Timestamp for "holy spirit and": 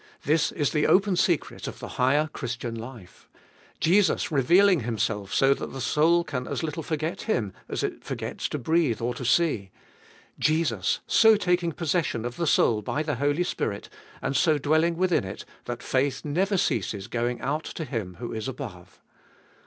13.17-14.35